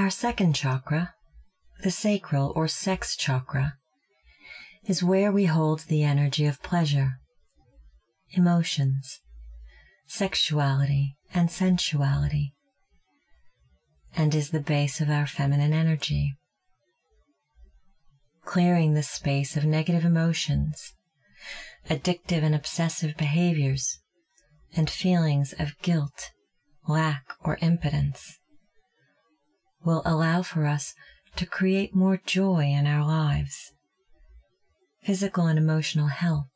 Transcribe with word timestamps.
Our 0.00 0.08
second 0.08 0.54
chakra, 0.54 1.12
the 1.82 1.90
sacral 1.90 2.54
or 2.56 2.68
sex 2.68 3.14
chakra, 3.14 3.74
is 4.86 5.04
where 5.04 5.30
we 5.30 5.44
hold 5.44 5.80
the 5.80 6.04
energy 6.04 6.46
of 6.46 6.62
pleasure, 6.62 7.20
emotions, 8.30 9.20
sexuality, 10.06 11.18
and 11.34 11.50
sensuality, 11.50 12.54
and 14.16 14.34
is 14.34 14.52
the 14.52 14.60
base 14.60 15.02
of 15.02 15.10
our 15.10 15.26
feminine 15.26 15.74
energy. 15.74 16.34
Clearing 18.46 18.94
the 18.94 19.02
space 19.02 19.54
of 19.54 19.66
negative 19.66 20.06
emotions, 20.06 20.94
addictive 21.90 22.42
and 22.42 22.54
obsessive 22.54 23.18
behaviors, 23.18 24.00
and 24.74 24.88
feelings 24.88 25.52
of 25.58 25.78
guilt, 25.82 26.30
lack, 26.88 27.34
or 27.44 27.58
impotence 27.60 28.39
will 29.84 30.02
allow 30.04 30.42
for 30.42 30.66
us 30.66 30.94
to 31.36 31.46
create 31.46 31.94
more 31.94 32.20
joy 32.24 32.64
in 32.64 32.86
our 32.86 33.06
lives, 33.06 33.72
physical 35.02 35.46
and 35.46 35.58
emotional 35.58 36.08
health, 36.08 36.48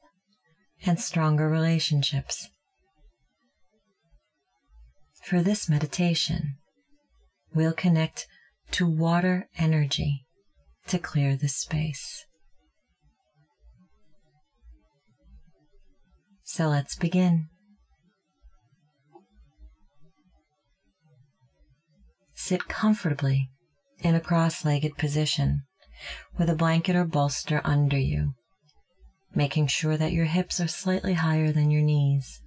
and 0.84 1.00
stronger 1.00 1.48
relationships. 1.48 2.48
For 5.22 5.40
this 5.40 5.68
meditation, 5.68 6.56
we'll 7.54 7.72
connect 7.72 8.26
to 8.72 8.86
water 8.86 9.48
energy 9.56 10.26
to 10.88 10.98
clear 10.98 11.36
the 11.36 11.48
space. 11.48 12.26
So 16.42 16.68
let's 16.68 16.94
begin. 16.94 17.48
Sit 22.46 22.68
comfortably 22.68 23.48
in 24.00 24.14
a 24.14 24.20
cross-legged 24.20 24.98
position 24.98 25.62
with 26.38 26.50
a 26.50 26.54
blanket 26.54 26.94
or 26.94 27.06
bolster 27.06 27.62
under 27.64 27.96
you, 27.96 28.34
making 29.34 29.68
sure 29.68 29.96
that 29.96 30.12
your 30.12 30.26
hips 30.26 30.60
are 30.60 30.68
slightly 30.68 31.14
higher 31.14 31.52
than 31.52 31.70
your 31.70 31.80
knees. 31.80 32.42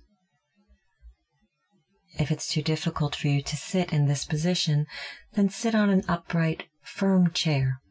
If 2.20 2.30
it's 2.30 2.48
too 2.48 2.62
difficult 2.62 3.16
for 3.16 3.28
you 3.28 3.42
to 3.42 3.58
sit 3.58 3.92
in 3.92 4.06
this 4.06 4.23
position, 4.23 4.86
then 5.34 5.50
sit 5.50 5.73
on 5.73 5.89
an 5.89 6.04
upright, 6.08 6.66
firm 6.84 7.32
chair 7.32 7.82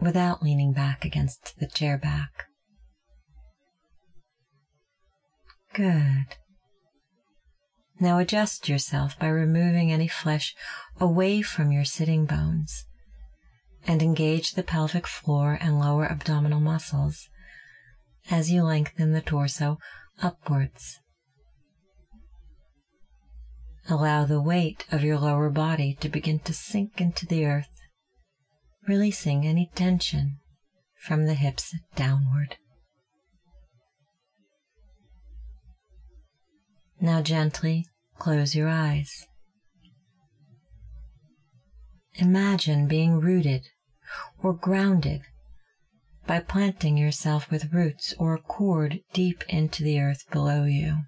without 0.00 0.42
leaning 0.42 0.72
back 0.72 1.04
against 1.04 1.58
the 1.58 1.66
chair 1.66 1.98
back. 1.98 2.46
Good. 5.74 6.36
Now 8.00 8.18
adjust 8.18 8.68
yourself 8.68 9.18
by 9.18 9.26
removing 9.26 9.90
any 9.90 10.06
flesh 10.06 10.54
away 11.00 11.42
from 11.42 11.72
your 11.72 11.84
sitting 11.84 12.26
bones 12.26 12.84
and 13.86 14.02
engage 14.02 14.52
the 14.52 14.62
pelvic 14.62 15.06
floor 15.06 15.58
and 15.60 15.80
lower 15.80 16.06
abdominal 16.06 16.60
muscles 16.60 17.28
as 18.30 18.50
you 18.50 18.62
lengthen 18.62 19.12
the 19.12 19.20
torso 19.20 19.78
upwards. 20.22 21.00
Allow 23.88 24.26
the 24.26 24.40
weight 24.40 24.84
of 24.92 25.02
your 25.02 25.18
lower 25.18 25.50
body 25.50 25.96
to 26.00 26.08
begin 26.08 26.38
to 26.40 26.52
sink 26.52 27.00
into 27.00 27.26
the 27.26 27.46
earth, 27.46 27.80
releasing 28.86 29.46
any 29.46 29.70
tension 29.74 30.38
from 31.00 31.24
the 31.24 31.34
hips 31.34 31.74
downward. 31.96 32.58
Now 37.00 37.22
gently 37.22 37.86
close 38.18 38.56
your 38.56 38.68
eyes. 38.68 39.26
Imagine 42.14 42.88
being 42.88 43.20
rooted 43.20 43.68
or 44.42 44.52
grounded 44.52 45.22
by 46.26 46.40
planting 46.40 46.96
yourself 46.96 47.50
with 47.50 47.72
roots 47.72 48.12
or 48.18 48.34
a 48.34 48.40
cord 48.40 49.00
deep 49.12 49.44
into 49.48 49.84
the 49.84 50.00
earth 50.00 50.24
below 50.32 50.64
you. 50.64 51.02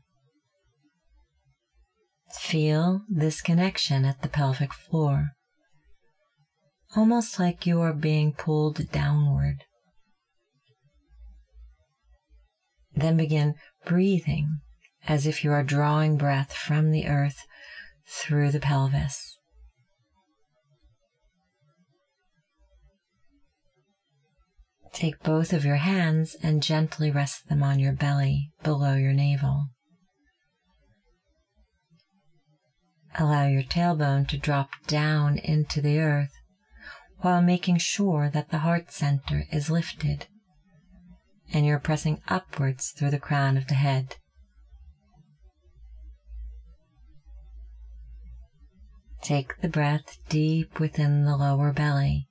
Feel 2.39 3.03
this 3.09 3.43
connection 3.43 4.05
at 4.05 4.23
the 4.23 4.29
pelvic 4.29 4.73
floor, 4.73 5.31
almost 6.97 7.41
like 7.41 7.67
you 7.67 7.81
are 7.81 7.93
being 7.93 8.33
pulled 8.33 8.91
downward. 8.93 9.65
Then 12.95 13.17
begin 13.17 13.57
breathing 13.85 14.61
as 15.07 15.27
if 15.27 15.45
you 15.45 15.53
are 15.53 15.63
drawing 15.63 16.17
breath 16.17 16.53
from 16.53 16.91
the 16.91 17.07
earth 17.07 17.47
through 18.07 18.51
the 18.51 18.61
pelvis. 18.61 19.39
Take 24.93 25.23
both 25.23 25.53
of 25.53 25.65
your 25.65 25.77
hands 25.77 26.37
and 26.43 26.63
gently 26.63 27.11
rest 27.11 27.49
them 27.49 27.63
on 27.63 27.79
your 27.79 27.93
belly 27.93 28.53
below 28.63 28.95
your 28.95 29.13
navel. 29.13 29.69
Allow 33.19 33.47
your 33.47 33.63
tailbone 33.63 34.29
to 34.29 34.39
drop 34.39 34.71
down 34.87 35.39
into 35.39 35.81
the 35.81 35.99
earth 35.99 36.33
while 37.19 37.43
making 37.43 37.79
sure 37.79 38.31
that 38.31 38.51
the 38.51 38.59
heart 38.59 38.93
center 38.93 39.45
is 39.53 39.71
lifted 39.71 40.27
and 41.53 41.67
you're 41.67 41.79
pressing 41.81 42.21
upwards 42.29 42.91
through 42.91 43.11
the 43.11 43.19
crown 43.19 43.57
of 43.57 43.67
the 43.67 43.75
head. 43.75 44.17
Take 49.23 49.61
the 49.61 49.69
breath 49.69 50.19
deep 50.29 50.81
within 50.81 51.25
the 51.25 51.37
lower 51.37 51.73
belly, 51.73 52.27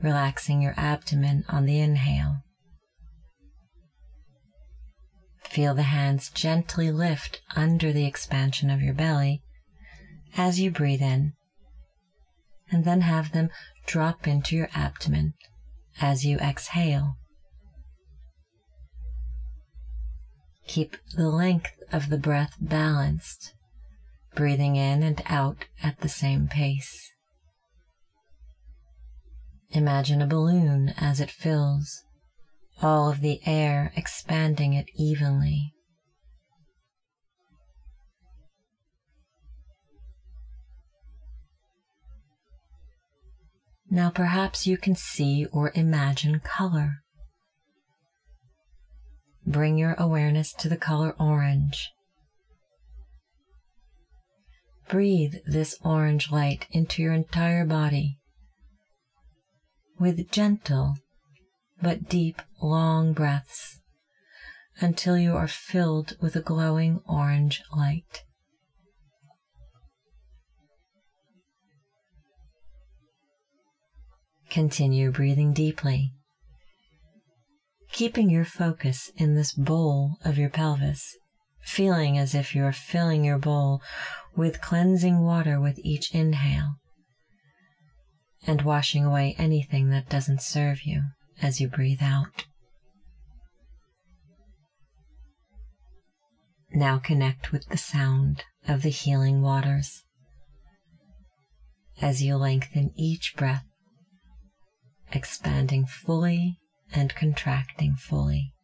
relaxing 0.00 0.62
your 0.62 0.74
abdomen 0.76 1.44
on 1.48 1.66
the 1.66 1.80
inhale. 1.80 2.42
Feel 5.44 5.74
the 5.74 5.82
hands 5.82 6.30
gently 6.30 6.90
lift 6.90 7.42
under 7.56 7.92
the 7.92 8.06
expansion 8.06 8.70
of 8.70 8.80
your 8.80 8.94
belly 8.94 9.42
as 10.36 10.60
you 10.60 10.70
breathe 10.70 11.02
in, 11.02 11.34
and 12.70 12.84
then 12.84 13.02
have 13.02 13.32
them 13.32 13.50
drop 13.86 14.26
into 14.26 14.56
your 14.56 14.68
abdomen 14.74 15.34
as 16.00 16.24
you 16.24 16.38
exhale. 16.38 17.16
Keep 20.66 20.96
the 21.16 21.28
length 21.28 21.82
of 21.92 22.08
the 22.08 22.16
breath 22.16 22.56
balanced 22.60 23.52
breathing 24.34 24.76
in 24.76 25.02
and 25.02 25.22
out 25.26 25.66
at 25.82 26.00
the 26.00 26.08
same 26.08 26.48
pace. 26.48 27.12
Imagine 29.70 30.20
a 30.20 30.26
balloon 30.26 30.94
as 30.98 31.20
it 31.20 31.30
fills, 31.30 32.02
all 32.82 33.10
of 33.10 33.20
the 33.20 33.40
air 33.46 33.92
expanding 33.96 34.74
it 34.74 34.86
evenly. 34.96 35.72
Now 43.90 44.10
perhaps 44.10 44.66
you 44.66 44.78
can 44.78 44.94
see 44.94 45.46
or 45.52 45.70
imagine 45.74 46.40
color. 46.40 47.02
Bring 49.46 49.76
your 49.76 49.94
awareness 49.98 50.52
to 50.54 50.68
the 50.68 50.78
color 50.78 51.14
orange 51.18 51.90
Breathe 54.88 55.34
this 55.46 55.76
orange 55.82 56.30
light 56.30 56.66
into 56.70 57.02
your 57.02 57.12
entire 57.12 57.64
body 57.64 58.18
with 59.98 60.30
gentle 60.30 60.96
but 61.80 62.08
deep, 62.08 62.40
long 62.60 63.12
breaths 63.12 63.80
until 64.80 65.16
you 65.18 65.34
are 65.34 65.48
filled 65.48 66.16
with 66.20 66.36
a 66.36 66.40
glowing 66.40 67.00
orange 67.06 67.62
light. 67.74 68.22
Continue 74.50 75.10
breathing 75.10 75.52
deeply, 75.52 76.12
keeping 77.90 78.28
your 78.28 78.44
focus 78.44 79.10
in 79.16 79.34
this 79.34 79.52
bowl 79.52 80.18
of 80.24 80.36
your 80.36 80.50
pelvis, 80.50 81.16
feeling 81.62 82.18
as 82.18 82.34
if 82.34 82.54
you 82.54 82.64
are 82.64 82.72
filling 82.72 83.24
your 83.24 83.38
bowl 83.38 83.80
with 84.36 84.60
cleansing 84.60 85.20
water 85.20 85.60
with 85.60 85.78
each 85.82 86.14
inhale 86.14 86.76
and 88.46 88.62
washing 88.62 89.04
away 89.04 89.34
anything 89.38 89.90
that 89.90 90.08
doesn't 90.08 90.42
serve 90.42 90.82
you 90.82 91.02
as 91.40 91.60
you 91.60 91.68
breathe 91.68 92.02
out. 92.02 92.44
Now 96.74 96.98
connect 96.98 97.52
with 97.52 97.68
the 97.68 97.76
sound 97.76 98.44
of 98.66 98.82
the 98.82 98.88
healing 98.88 99.42
waters 99.42 100.04
as 102.00 102.22
you 102.22 102.36
lengthen 102.36 102.92
each 102.96 103.34
breath, 103.36 103.66
expanding 105.12 105.86
fully 105.86 106.58
and 106.92 107.14
contracting 107.14 107.94
fully. 107.94 108.54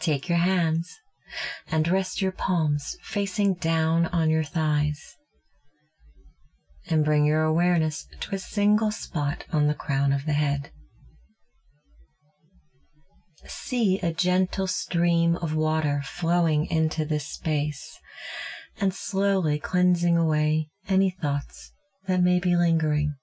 Take 0.00 0.30
your 0.30 0.38
hands 0.38 0.98
and 1.70 1.86
rest 1.86 2.22
your 2.22 2.32
palms 2.32 2.96
facing 3.02 3.54
down 3.54 4.06
on 4.06 4.30
your 4.30 4.42
thighs, 4.42 5.16
and 6.88 7.04
bring 7.04 7.26
your 7.26 7.42
awareness 7.42 8.06
to 8.20 8.34
a 8.34 8.38
single 8.38 8.90
spot 8.90 9.44
on 9.52 9.66
the 9.66 9.74
crown 9.74 10.12
of 10.12 10.24
the 10.24 10.32
head. 10.32 10.70
See 13.46 13.98
a 14.00 14.12
gentle 14.12 14.66
stream 14.66 15.36
of 15.36 15.54
water 15.54 16.02
flowing 16.04 16.66
into 16.66 17.04
this 17.04 17.26
space 17.26 18.00
and 18.80 18.94
slowly 18.94 19.58
cleansing 19.58 20.16
away 20.16 20.68
any 20.88 21.10
thoughts 21.10 21.72
that 22.06 22.22
may 22.22 22.40
be 22.40 22.56
lingering. 22.56 23.14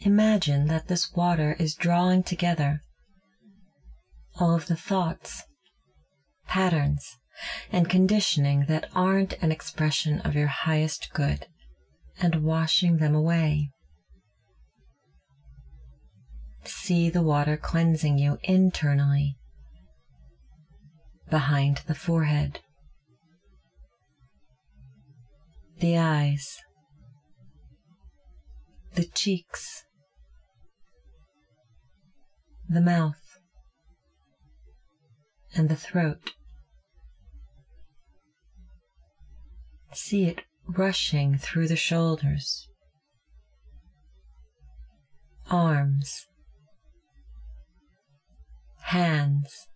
Imagine 0.00 0.66
that 0.66 0.88
this 0.88 1.12
water 1.12 1.56
is 1.58 1.74
drawing 1.74 2.22
together 2.22 2.80
all 4.38 4.54
of 4.54 4.66
the 4.66 4.76
thoughts, 4.76 5.44
patterns, 6.46 7.18
and 7.70 7.88
conditioning 7.88 8.66
that 8.68 8.88
aren't 8.94 9.34
an 9.42 9.50
expression 9.50 10.20
of 10.20 10.34
your 10.34 10.48
highest 10.48 11.10
good 11.12 11.46
and 12.20 12.42
washing 12.42 12.98
them 12.98 13.14
away. 13.14 13.70
See 16.64 17.10
the 17.10 17.22
water 17.22 17.56
cleansing 17.56 18.18
you 18.18 18.38
internally, 18.44 19.36
behind 21.28 21.82
the 21.86 21.94
forehead, 21.94 22.60
the 25.80 25.98
eyes, 25.98 26.58
the 28.94 29.04
cheeks, 29.04 29.84
the 32.68 32.80
mouth, 32.80 33.21
and 35.54 35.68
the 35.68 35.76
throat. 35.76 36.32
See 39.92 40.24
it 40.24 40.42
rushing 40.66 41.36
through 41.36 41.68
the 41.68 41.76
shoulders, 41.76 42.68
arms, 45.50 46.26
hands, 48.80 49.68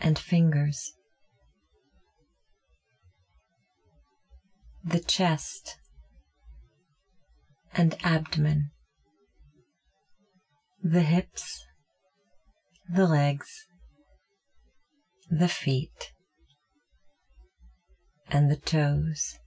and 0.00 0.18
fingers. 0.18 0.92
The 4.84 5.00
chest. 5.00 5.76
And 7.74 7.96
abdomen, 8.02 8.70
the 10.82 11.02
hips, 11.02 11.64
the 12.92 13.06
legs, 13.06 13.67
the 15.30 15.48
feet 15.48 16.12
and 18.30 18.50
the 18.50 18.56
toes, 18.56 19.38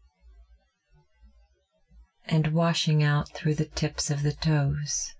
and 2.25 2.47
washing 2.47 3.03
out 3.03 3.29
through 3.33 3.55
the 3.55 3.65
tips 3.65 4.09
of 4.09 4.23
the 4.23 4.33
toes. 4.33 5.13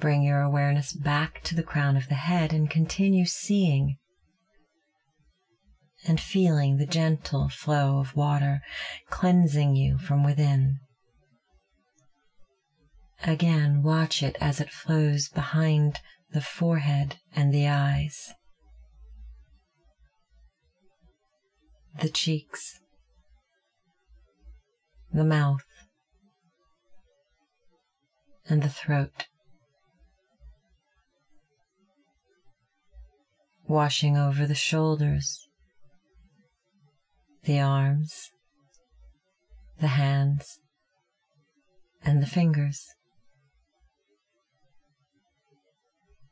Bring 0.00 0.22
your 0.22 0.40
awareness 0.40 0.92
back 0.92 1.42
to 1.44 1.54
the 1.54 1.62
crown 1.62 1.96
of 1.96 2.08
the 2.08 2.14
head 2.14 2.52
and 2.52 2.70
continue 2.70 3.24
seeing 3.24 3.96
and 6.06 6.20
feeling 6.20 6.76
the 6.76 6.86
gentle 6.86 7.48
flow 7.48 7.98
of 7.98 8.14
water 8.14 8.62
cleansing 9.10 9.74
you 9.74 9.98
from 9.98 10.22
within. 10.22 10.78
Again, 13.24 13.82
watch 13.82 14.22
it 14.22 14.36
as 14.40 14.60
it 14.60 14.70
flows 14.70 15.28
behind 15.28 15.98
the 16.30 16.40
forehead 16.40 17.16
and 17.34 17.52
the 17.52 17.68
eyes. 17.68 18.32
the 22.00 22.08
cheeks, 22.08 22.78
the 25.12 25.24
mouth, 25.24 25.64
and 28.48 28.62
the 28.62 28.68
throat. 28.68 29.26
Washing 33.66 34.16
over 34.16 34.46
the 34.46 34.54
shoulders, 34.54 35.48
the 37.44 37.60
arms, 37.60 38.30
the 39.80 39.88
hands, 39.88 40.60
and 42.02 42.22
the 42.22 42.26
fingers. 42.26 42.86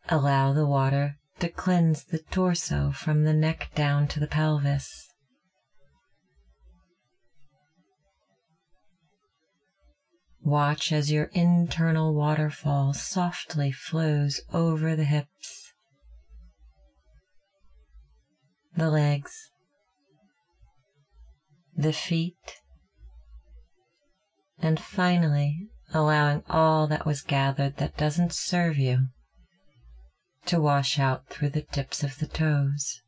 Allow 0.08 0.52
the 0.52 0.66
water 0.66 1.18
to 1.40 1.48
cleanse 1.48 2.04
the 2.04 2.18
torso 2.18 2.92
from 2.92 3.24
the 3.24 3.34
neck 3.34 3.70
down 3.74 4.06
to 4.08 4.20
the 4.20 4.28
pelvis. 4.28 5.12
Watch 10.40 10.92
as 10.92 11.10
your 11.10 11.24
internal 11.32 12.14
waterfall 12.14 12.94
softly 12.94 13.72
flows 13.72 14.40
over 14.52 14.94
the 14.94 15.02
hips, 15.04 15.72
the 18.76 18.88
legs, 18.88 19.50
the 21.74 21.92
feet, 21.92 22.60
and 24.60 24.78
finally 24.78 25.68
allowing 25.92 26.44
all 26.48 26.86
that 26.86 27.04
was 27.04 27.22
gathered 27.22 27.78
that 27.78 27.96
doesn't 27.96 28.32
serve 28.32 28.78
you 28.78 29.08
to 30.46 30.60
wash 30.60 30.98
out 30.98 31.28
through 31.28 31.50
the 31.50 31.62
tips 31.62 32.02
of 32.02 32.18
the 32.18 32.26
toes. 32.26 33.00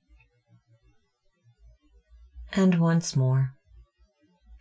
And 2.52 2.81
once 2.81 3.14
more 3.17 3.55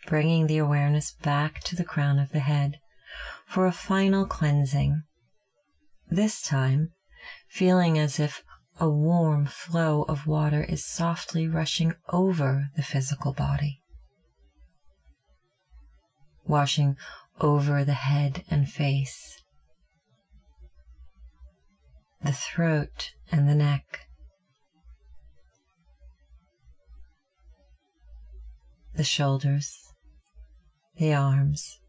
bringing 0.08 0.48
the 0.48 0.58
awareness 0.58 1.12
back 1.22 1.60
to 1.60 1.76
the 1.76 1.84
crown 1.84 2.18
of 2.18 2.32
the 2.32 2.40
head 2.40 2.78
for 3.46 3.68
a 3.68 3.72
final 3.72 4.26
cleansing. 4.26 5.04
This 6.10 6.42
time, 6.42 6.94
feeling 7.50 8.00
as 8.00 8.20
if 8.20 8.42
a 8.80 8.90
warm 8.90 9.46
flow 9.46 10.04
of 10.04 10.26
water 10.26 10.64
is 10.64 10.86
softly 10.86 11.48
rushing 11.48 11.94
over 12.10 12.70
the 12.78 12.84
physical 12.84 13.34
body, 13.34 13.82
washing 16.46 16.96
over 17.42 17.84
the 17.84 17.94
head 17.94 18.44
and 18.50 18.70
face, 18.70 19.42
the 22.28 22.34
throat 22.34 23.12
and 23.32 23.48
the 23.48 23.56
neck, 23.56 24.02
the 28.96 29.04
shoulders, 29.06 29.94
the 30.98 31.14
arms, 31.14 31.80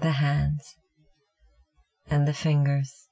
the 0.00 0.12
hands, 0.12 0.76
and 2.08 2.28
the 2.28 2.32
fingers. 2.32 3.08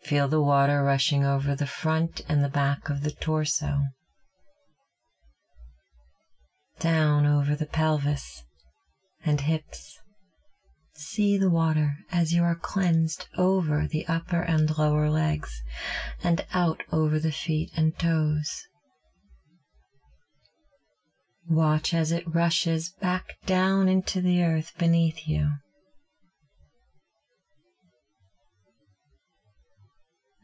Feel 0.00 0.28
the 0.28 0.40
water 0.40 0.84
rushing 0.84 1.24
over 1.24 1.56
the 1.56 1.66
front 1.66 2.20
and 2.28 2.44
the 2.44 2.48
back 2.48 2.88
of 2.88 3.02
the 3.02 3.10
torso, 3.10 3.80
down 6.78 7.26
over 7.26 7.56
the 7.56 7.66
pelvis 7.66 8.44
and 9.24 9.40
hips. 9.40 9.98
See 11.00 11.38
the 11.38 11.48
water 11.48 11.98
as 12.10 12.32
you 12.32 12.42
are 12.42 12.56
cleansed 12.56 13.28
over 13.36 13.86
the 13.86 14.04
upper 14.08 14.42
and 14.42 14.76
lower 14.76 15.08
legs 15.08 15.62
and 16.24 16.44
out 16.52 16.82
over 16.90 17.20
the 17.20 17.30
feet 17.30 17.70
and 17.76 17.96
toes. 17.96 18.66
Watch 21.48 21.94
as 21.94 22.10
it 22.10 22.24
rushes 22.26 22.90
back 23.00 23.36
down 23.46 23.88
into 23.88 24.20
the 24.20 24.42
earth 24.42 24.72
beneath 24.76 25.28
you. 25.28 25.52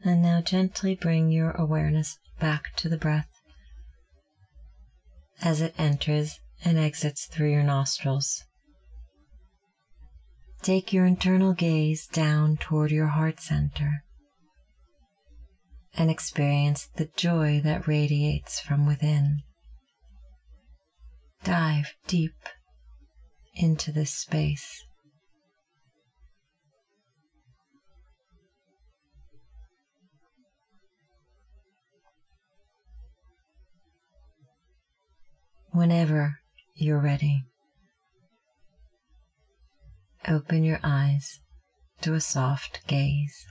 And 0.05 0.21
now 0.21 0.39
gently 0.39 0.95
bring 0.95 1.31
your 1.31 1.51
awareness 1.51 2.17
back 2.39 2.73
to 2.77 2.87
the 2.87 2.97
breath 2.97 3.41
as 5.41 5.59
it 5.59 5.75
enters 5.77 6.39
and 6.63 6.77
exits 6.77 7.25
through 7.25 7.51
your 7.51 7.63
nostrils. 7.63 8.44
Take 10.65 10.91
your 10.91 11.05
internal 11.05 11.53
gaze 11.53 12.07
down 12.07 12.57
toward 12.57 12.89
your 12.89 13.05
heart 13.05 13.39
center 13.39 14.03
and 15.93 16.09
experience 16.09 16.87
the 16.95 17.07
joy 17.15 17.61
that 17.63 17.87
radiates 17.87 18.59
from 18.59 18.87
within 18.87 19.43
dive 21.43 21.93
deep 22.07 22.33
into 23.53 23.91
this 23.91 24.09
space. 24.09 24.83
Whenever 35.71 36.39
you're 36.73 36.99
ready, 36.99 37.43
open 40.27 40.63
your 40.63 40.79
eyes 40.83 41.39
to 42.01 42.13
a 42.13 42.21
soft 42.21 42.85
gaze. 42.87 43.45